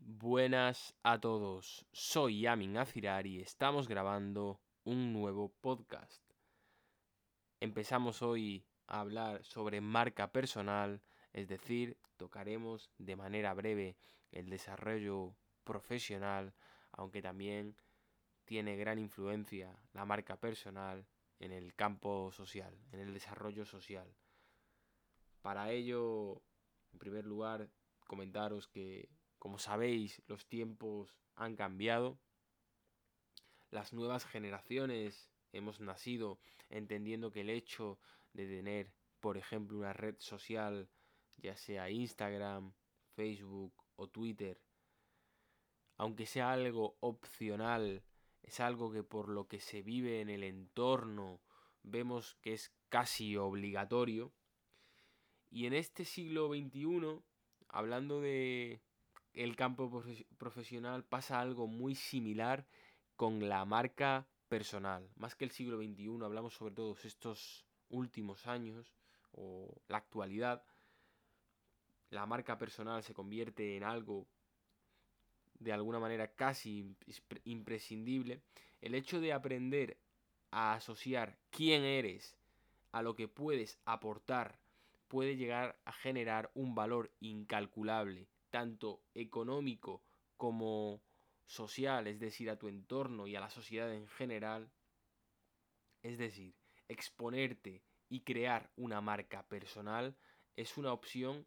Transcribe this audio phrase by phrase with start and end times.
[0.00, 1.84] Buenas a todos.
[1.92, 6.22] Soy Yamin Azirar y estamos grabando un nuevo podcast.
[7.58, 13.96] Empezamos hoy a hablar sobre marca personal, es decir, tocaremos de manera breve
[14.30, 15.34] el desarrollo
[15.64, 16.54] profesional,
[16.92, 17.76] aunque también
[18.44, 21.06] tiene gran influencia la marca personal
[21.40, 24.14] en el campo social, en el desarrollo social.
[25.42, 26.42] Para ello,
[26.92, 27.68] en primer lugar,
[28.06, 29.08] comentaros que,
[29.38, 32.18] como sabéis, los tiempos han cambiado.
[33.70, 36.40] Las nuevas generaciones hemos nacido
[36.70, 37.98] entendiendo que el hecho
[38.32, 40.88] de tener, por ejemplo, una red social,
[41.36, 42.72] ya sea Instagram,
[43.14, 44.60] Facebook o Twitter,
[45.96, 48.04] aunque sea algo opcional,
[48.42, 51.42] es algo que por lo que se vive en el entorno
[51.82, 54.32] vemos que es casi obligatorio.
[55.50, 57.20] Y en este siglo XXI,
[57.68, 58.80] hablando de
[59.34, 60.02] el campo
[60.38, 62.66] profesional, pasa algo muy similar
[63.16, 65.08] con la marca personal.
[65.16, 68.92] Más que el siglo XXI, hablamos sobre todos estos últimos años
[69.32, 70.62] o la actualidad.
[72.10, 74.26] La marca personal se convierte en algo
[75.58, 76.96] de alguna manera casi
[77.44, 78.42] imprescindible.
[78.80, 79.98] El hecho de aprender
[80.50, 82.36] a asociar quién eres
[82.92, 84.58] a lo que puedes aportar
[85.08, 90.02] puede llegar a generar un valor incalculable, tanto económico
[90.36, 91.02] como
[91.46, 94.70] social, es decir, a tu entorno y a la sociedad en general.
[96.02, 96.54] Es decir,
[96.88, 100.16] exponerte y crear una marca personal
[100.56, 101.46] es una opción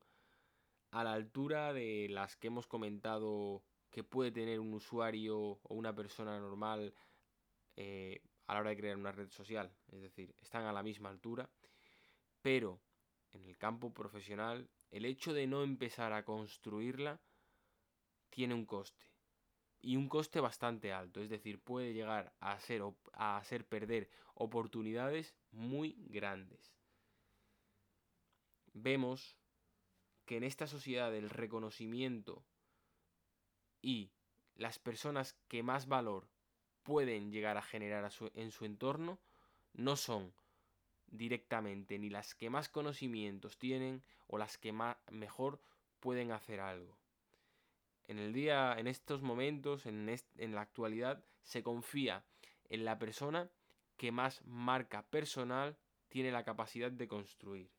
[0.91, 5.93] a la altura de las que hemos comentado que puede tener un usuario o una
[5.93, 6.93] persona normal
[7.75, 9.73] eh, a la hora de crear una red social.
[9.91, 11.49] Es decir, están a la misma altura.
[12.41, 12.81] Pero
[13.33, 17.21] en el campo profesional, el hecho de no empezar a construirla
[18.29, 19.05] tiene un coste.
[19.81, 21.21] Y un coste bastante alto.
[21.21, 26.75] Es decir, puede llegar a hacer, a hacer perder oportunidades muy grandes.
[28.73, 29.37] Vemos
[30.25, 32.45] que en esta sociedad el reconocimiento
[33.81, 34.11] y
[34.55, 36.29] las personas que más valor
[36.83, 39.19] pueden llegar a generar en su entorno
[39.73, 40.33] no son
[41.11, 45.61] directamente ni las que más conocimientos tienen o las que más mejor
[45.99, 46.97] pueden hacer algo.
[48.07, 52.25] En el día, en estos momentos, en, en la actualidad, se confía
[52.69, 53.49] en la persona
[53.97, 55.77] que más marca personal
[56.09, 57.69] tiene la capacidad de construir.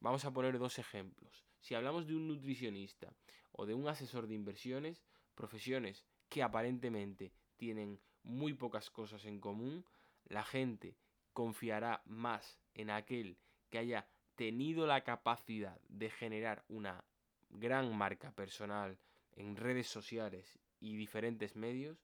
[0.00, 1.44] Vamos a poner dos ejemplos.
[1.60, 3.14] Si hablamos de un nutricionista
[3.52, 9.84] o de un asesor de inversiones, profesiones que aparentemente tienen muy pocas cosas en común,
[10.24, 10.96] la gente
[11.32, 13.36] confiará más en aquel
[13.70, 14.06] que haya
[14.36, 17.04] tenido la capacidad de generar una
[17.50, 18.98] gran marca personal
[19.36, 21.98] en redes sociales y diferentes medios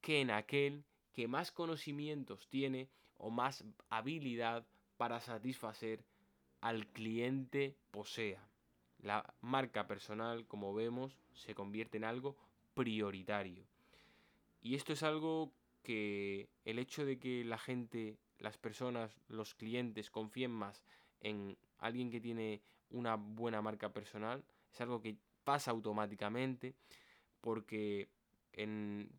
[0.00, 4.66] que en aquel que más conocimientos tiene o más habilidad
[4.96, 6.04] para satisfacer
[6.60, 8.46] al cliente posea.
[8.98, 12.36] La marca personal, como vemos, se convierte en algo
[12.74, 13.64] prioritario.
[14.60, 15.52] Y esto es algo
[15.84, 20.82] que el hecho de que la gente, las personas, los clientes confíen más
[21.20, 26.74] en alguien que tiene una buena marca personal es algo que pasa automáticamente
[27.40, 28.08] porque
[28.52, 29.10] en,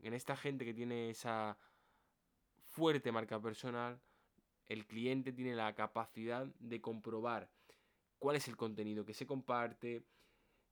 [0.00, 1.56] en esta gente que tiene esa
[2.70, 4.00] fuerte marca personal,
[4.68, 7.50] el cliente tiene la capacidad de comprobar
[8.18, 10.04] cuál es el contenido que se comparte,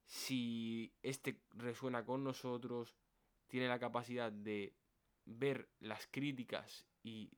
[0.05, 2.95] si este resuena con nosotros,
[3.49, 4.75] tiene la capacidad de
[5.29, 7.31] ver las críticas y,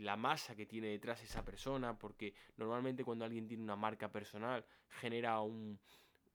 [0.00, 4.64] la masa que tiene detrás esa persona, porque normalmente cuando alguien tiene una marca personal
[4.88, 5.78] genera un,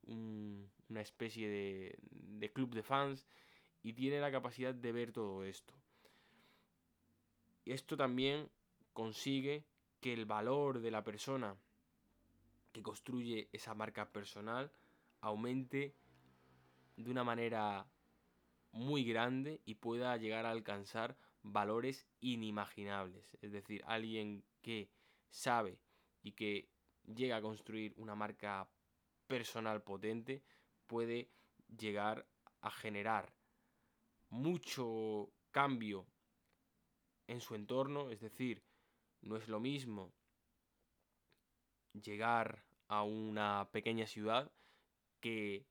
[0.07, 3.27] una especie de, de club de fans
[3.83, 5.73] y tiene la capacidad de ver todo esto.
[7.65, 8.49] Esto también
[8.93, 9.65] consigue
[9.99, 11.55] que el valor de la persona
[12.71, 14.71] que construye esa marca personal
[15.19, 15.95] aumente
[16.95, 17.85] de una manera
[18.71, 23.37] muy grande y pueda llegar a alcanzar valores inimaginables.
[23.41, 24.89] Es decir, alguien que
[25.29, 25.79] sabe
[26.21, 26.69] y que
[27.05, 28.69] llega a construir una marca
[29.27, 30.43] personal potente
[30.87, 31.29] puede
[31.77, 32.27] llegar
[32.61, 33.33] a generar
[34.29, 36.05] mucho cambio
[37.27, 38.63] en su entorno, es decir,
[39.21, 40.13] no es lo mismo
[41.93, 44.51] llegar a una pequeña ciudad
[45.19, 45.65] que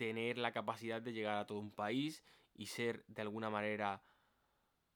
[0.00, 2.24] tener la capacidad de llegar a todo un país
[2.54, 4.02] y ser de alguna manera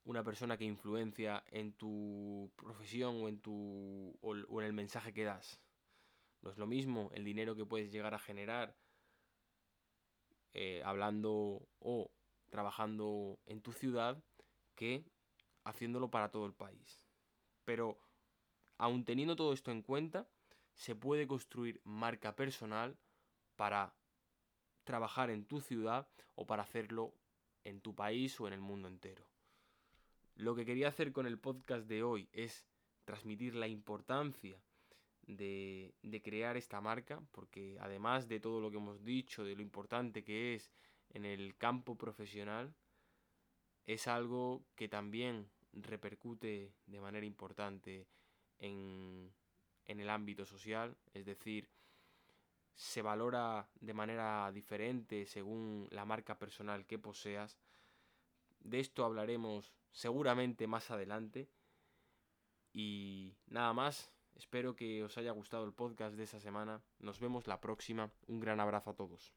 [0.04, 5.24] una persona que influencia en tu profesión o en, tu, o en el mensaje que
[5.24, 5.60] das.
[6.40, 8.78] No es lo mismo el dinero que puedes llegar a generar
[10.54, 12.10] eh, hablando o
[12.48, 14.24] trabajando en tu ciudad
[14.74, 15.04] que
[15.64, 17.04] haciéndolo para todo el país.
[17.66, 17.98] Pero,
[18.78, 20.26] aun teniendo todo esto en cuenta,
[20.72, 22.96] se puede construir marca personal
[23.54, 23.94] para
[24.84, 27.14] trabajar en tu ciudad o para hacerlo
[27.64, 29.24] en tu país o en el mundo entero.
[30.36, 32.64] Lo que quería hacer con el podcast de hoy es
[33.04, 34.60] transmitir la importancia
[35.26, 40.24] de, crear esta marca, porque además de todo lo que hemos dicho, de lo importante
[40.24, 40.70] que es
[41.10, 42.74] en el campo profesional,
[43.86, 48.06] es algo que también repercute de manera importante
[48.58, 49.32] en,
[49.86, 51.68] el ámbito social, es decir,
[52.74, 57.58] se valora de manera diferente según la marca personal que poseas.
[58.60, 61.48] De esto hablaremos seguramente más adelante.
[62.72, 66.82] Y nada más, espero que os haya gustado el podcast de esta semana.
[66.98, 68.10] Nos vemos la próxima.
[68.26, 69.32] Un gran abrazo a todos.